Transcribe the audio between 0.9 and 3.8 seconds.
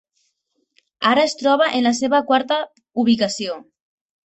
Ara es troba en la seva quarta ubicació.